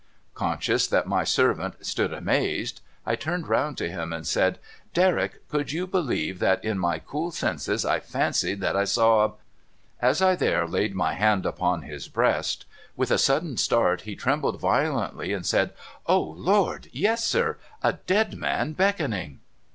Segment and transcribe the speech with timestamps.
[0.33, 4.57] Conscious that my servant stood amazed, I turned round to him, and said:'
[4.95, 9.31] Derrick, could you believe that in my cool senses I fancied I saw a'
[10.01, 14.59] As I there laid my hand upon his breast, with a sudden start he trembled
[14.59, 15.71] violently, and said,'
[16.07, 17.59] O Lord, yes, sir!
[17.83, 19.39] A dead man beckoning